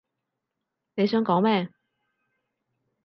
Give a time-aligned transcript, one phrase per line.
[0.95, 1.69] 你想講咩？